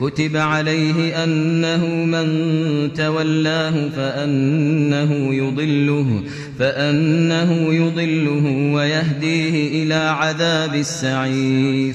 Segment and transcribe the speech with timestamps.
[0.00, 2.28] كتب عليه أنه من
[2.92, 6.22] تولاه فأنه يضله
[6.58, 11.94] فأنه يضله ويهديه إلى عذاب السعير.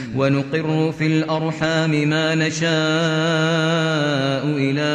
[0.15, 2.71] ونقر في الأرحام ما نشاء
[4.57, 4.91] إلى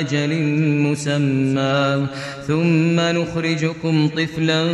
[0.00, 0.42] أجل
[0.82, 2.06] مسمى.
[2.48, 4.66] ثم نخرجكم طفلا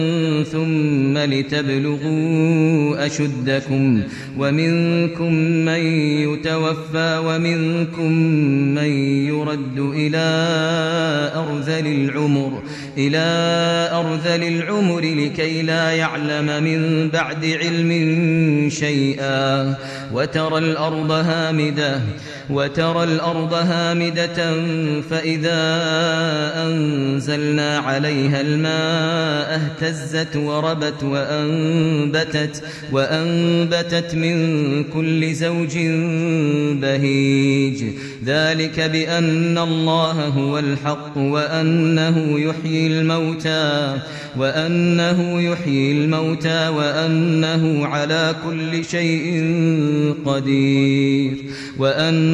[0.44, 4.03] ثم لتبلغوا أشدكم
[4.39, 5.33] ومنكم
[5.64, 5.83] من
[6.28, 8.12] يتوفى ومنكم
[8.75, 8.91] من
[9.27, 10.25] يرد إلى
[11.34, 12.62] أرذل العمر
[12.98, 13.25] إلى
[13.92, 17.91] أرذل العمر لكي لا يعلم من بعد علم
[18.70, 19.75] شيئا
[20.12, 22.00] وترى الأرض هامدة
[22.50, 24.54] وترى الأرض هامدة
[25.10, 25.60] فإذا
[26.66, 35.78] أنزلنا عليها الماء اهتزت وربت وأنبتت وأنبتت من كل زوج
[36.80, 37.84] بهيج.
[38.27, 43.96] ذلك بأن الله هو الحق وأنه يحيي الموتى
[44.36, 49.44] وأنه يحيي الموتى وأنه على كل شيء
[50.27, 51.36] قدير.
[51.78, 52.33] وأن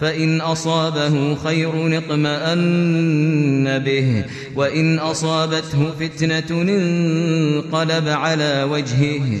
[0.00, 4.24] فإن أصابه خير اطمأن به
[4.56, 9.40] وإن أصابته فتنة انقلب على وجهه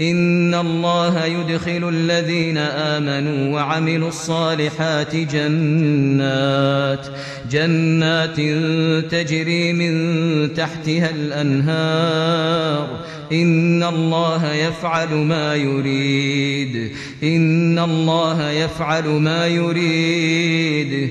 [0.00, 7.06] إن الله يدخل الذين آمنوا وعملوا الصالحات جنات
[7.50, 8.36] جنات
[9.12, 13.00] تجري من تحتها الأنهار.
[13.32, 16.92] إن الله يفعل ما يريد.
[17.22, 21.10] إن الله يفعل ما يريد.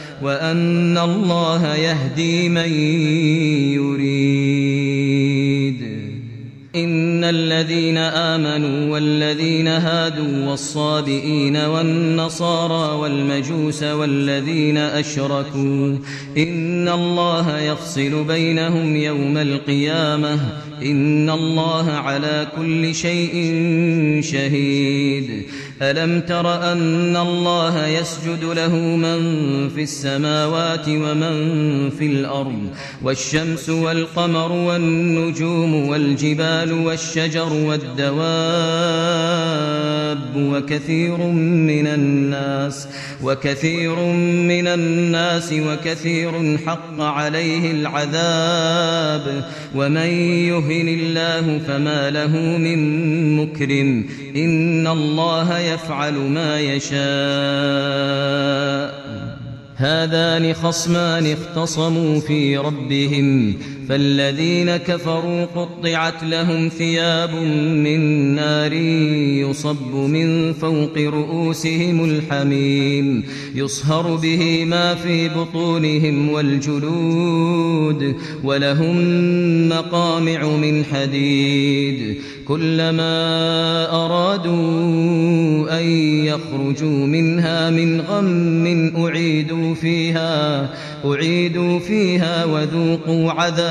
[0.23, 2.73] وأن الله يهدي من
[3.73, 5.21] يريد.
[6.75, 15.97] إن الذين آمنوا والذين هادوا والصابئين والنصارى والمجوس والذين أشركوا
[16.37, 20.39] إن الله يفصل بينهم يوم القيامة
[20.81, 23.33] إن الله على كل شيء
[24.23, 25.43] شهيد.
[25.81, 29.19] ألم تر أن الله يسجد له من
[29.69, 32.67] في السماوات ومن في الأرض
[33.03, 38.21] والشمس والقمر والنجوم والجبال والشجر والدواب
[40.35, 42.87] وكثير من الناس
[43.23, 43.95] وكثير
[44.49, 49.45] من الناس وكثير حق عليه العذاب
[49.75, 50.09] ومن
[50.47, 52.79] يهن الله فما له من
[53.37, 54.05] مكرم
[54.35, 57.01] إن الله يفعل ما يشاء.
[59.75, 63.57] هذان خصمان اختصموا في ربهم.
[63.89, 67.35] فالذين كفروا قطعت لهم ثياب
[67.85, 67.99] من
[68.35, 68.73] نار
[69.43, 73.23] يصب من فوق رؤوسهم الحميم
[73.55, 78.97] يصهر به ما في بطونهم والجلود ولهم
[79.69, 82.17] مقامع من حديد.
[82.47, 83.15] كلما
[84.05, 85.85] أرادوا أن
[86.25, 90.69] يخرجوا منها من غم أعيدوا فيها
[91.05, 93.70] أعيدوا فيها وذوقوا عذاب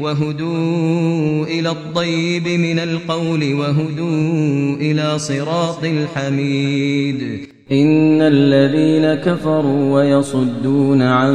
[0.00, 7.48] وهدوا إلى الطيب من القول وهدوا إلى صراط الحميد.
[7.72, 11.34] إن الذين كفروا ويصدون عن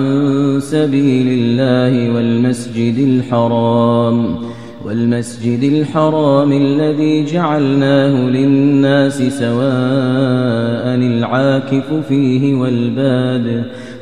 [0.61, 4.37] سبيل الله والمسجد الحرام
[4.85, 13.65] والمسجد الحرام الذي جعلناه للناس سواء العاكف فيه والباد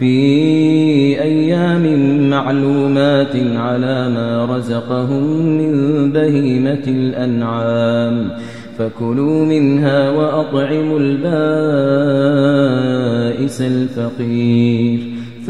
[0.00, 1.84] في أيام
[2.30, 5.22] معلومات على ما رزقهم
[5.58, 8.30] من بهيمة الأنعام.
[8.78, 11.30] فكلوا منها وأطعموا البائس
[13.60, 15.00] الفقير.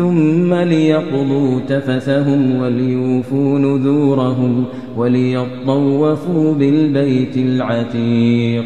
[0.01, 4.65] ثم ليقضوا تفثهم وليوفوا نذورهم
[4.97, 8.65] وليطوفوا بالبيت العتيق.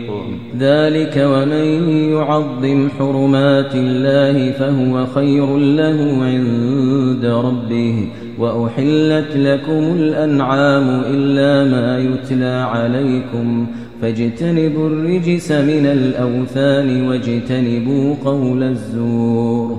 [0.59, 8.09] ذلك ومن يعظم حرمات الله فهو خير له عند ربه.
[8.39, 13.67] وأحلت لكم الأنعام إلا ما يتلى عليكم.
[14.03, 19.79] فاجتنبوا الرجس من الأوثان واجتنبوا قول الزور.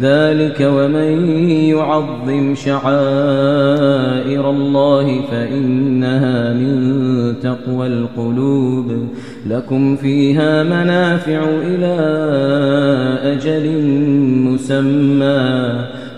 [0.00, 9.08] ذلك ومن يعظم شعائر الله فإنها من تقوى القلوب.
[9.46, 11.96] لكم فيها منافع إلى
[13.22, 13.82] أجل
[14.48, 16.01] مسمى.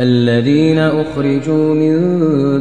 [0.00, 1.94] الذين أخرجوا من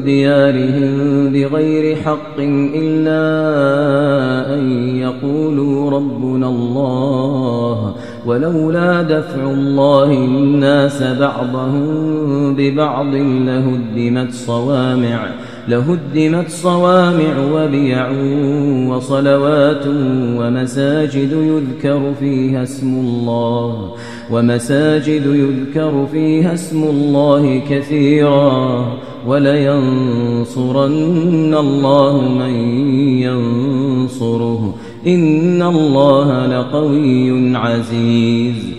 [0.03, 2.39] ديارهم بغير حق
[2.75, 3.19] إلا
[4.55, 15.29] أن يقولوا ربنا الله ولولا دفع الله الناس بعضهم ببعض لهدمت صوامع
[15.69, 18.09] لهدمت صوامع وبيع
[18.89, 19.87] وصلوات
[20.39, 23.93] ومساجد يذكر فيها اسم الله
[24.31, 28.97] ومساجد يذكر فيها اسم الله كثيرا
[29.27, 30.73] ولينصرن
[31.53, 32.53] الله من
[33.19, 34.75] ينصره.
[35.07, 38.78] إن الله لقوي عزيز.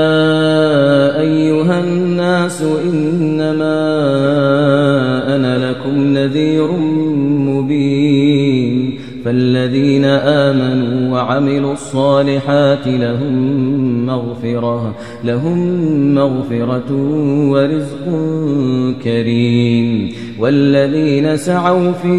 [12.71, 16.91] الصالحات لهم مغفرة لهم مغفرة
[17.51, 18.05] ورزق
[19.03, 20.11] كريم.
[20.39, 22.17] والذين سعوا في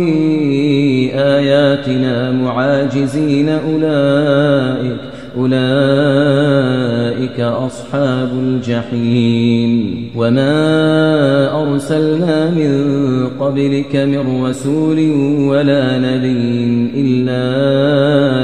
[1.15, 10.11] آياتنا معاجزين أولئك أولئك أصحاب الجحيم.
[10.17, 12.73] وما أرسلنا من
[13.41, 14.99] قبلك من رسول
[15.49, 17.45] ولا نبي إلا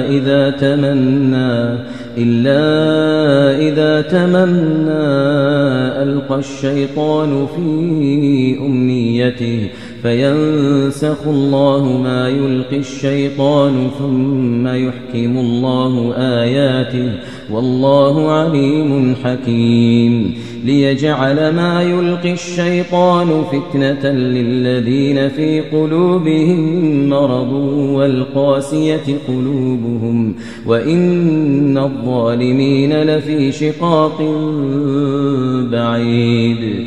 [0.09, 1.79] إذا تمنى
[2.19, 2.63] إلا
[3.69, 5.07] إذا تمنى
[6.03, 9.69] ألقى الشيطان في أمنيته.
[10.03, 17.13] فينسخ الله ما يلقي الشيطان ثم يحكم الله آياته
[17.51, 20.35] والله عليم حكيم.
[20.65, 27.53] ليجعل ما يلقي الشيطان فتنة للذين في قلوبهم مرض
[27.93, 30.35] والقاسية قلوبهم
[30.67, 34.19] وإن الظالمين لفي شقاق
[35.73, 36.87] بعيد.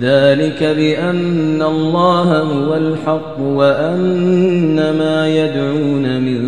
[0.00, 6.40] ذلك بأن الله هو الحق وأن ما يدعون من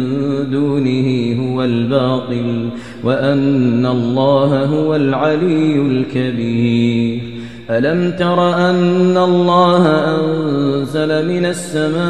[0.50, 2.68] دونه هو الباطل
[3.04, 7.37] وأن الله هو العلي الكبير.
[7.70, 12.00] ألم تر أن الله أنزل من السماء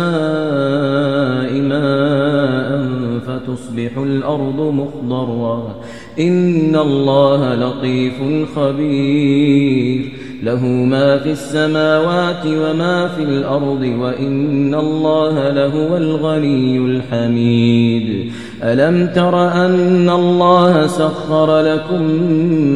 [1.61, 2.87] ماء
[3.27, 5.77] فتصبح الأرض مخضرا
[6.21, 8.15] إن الله لطيف
[8.57, 10.16] خبير.
[10.43, 18.33] له ما في السماوات وما في الأرض وإن الله لهو الغني الحميد.
[18.63, 22.03] ألم تر أن الله سخر لكم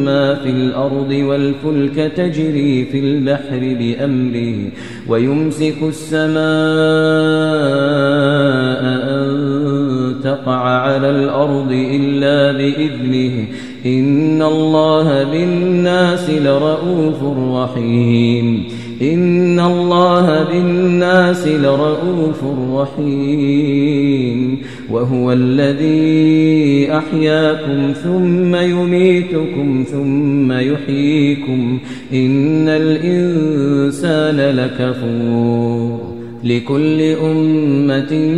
[0.05, 4.71] ما في الأرض والفلك تجري في البحر بأمره
[5.07, 6.41] ويمسك السماء
[10.41, 13.45] تقع على الأرض إلا بإذنه.
[13.85, 17.23] إن الله بالناس لرؤوف
[17.53, 18.63] رحيم.
[19.01, 24.61] إن الله بالناس لرؤوف رحيم.
[24.91, 31.79] وهو الذي أحياكم ثم يميتكم ثم يحييكم.
[32.13, 36.10] إن الإنسان لكفور.
[36.43, 38.35] لكل أمة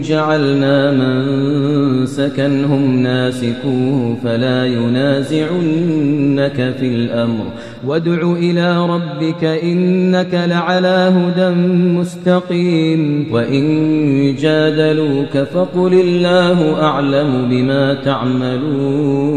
[0.00, 7.44] جعلنا من سكنهم ناسكوه فلا ينازعنك في الأمر.
[7.86, 11.48] وادع إلى ربك إنك لعلى هدى
[11.98, 13.26] مستقيم.
[13.32, 19.36] وإن جادلوك فقل الله أعلم بما تعملون.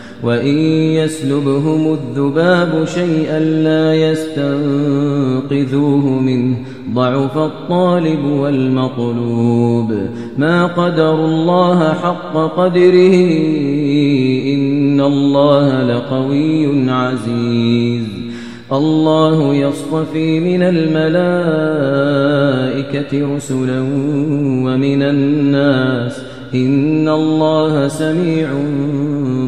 [0.23, 0.57] وإن
[1.01, 4.99] يسلبهم الذباب شيئا لا يستنقذوه
[6.09, 6.57] منه
[6.93, 9.93] ضعف الطالب والمطلوب
[10.37, 13.13] ما قدر الله حق قدره
[14.53, 18.21] إن الله لقوي عزيز.
[18.71, 21.51] الله يصطفي من الملائكة
[23.35, 23.79] رسلا
[24.65, 26.21] ومن الناس
[26.55, 28.49] إن الله سميع